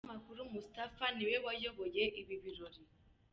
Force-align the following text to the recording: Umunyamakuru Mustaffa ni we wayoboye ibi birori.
Umunyamakuru 0.03 0.39
Mustaffa 0.53 1.05
ni 1.15 1.23
we 1.29 1.35
wayoboye 1.45 2.03
ibi 2.21 2.35
birori. 2.43 2.81